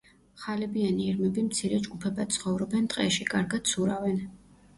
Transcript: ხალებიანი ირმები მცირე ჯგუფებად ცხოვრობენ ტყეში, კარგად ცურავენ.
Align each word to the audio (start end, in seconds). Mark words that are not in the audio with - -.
ხალებიანი 0.43 1.03
ირმები 1.09 1.43
მცირე 1.49 1.77
ჯგუფებად 1.83 2.33
ცხოვრობენ 2.39 2.89
ტყეში, 2.95 3.29
კარგად 3.37 3.71
ცურავენ. 3.75 4.19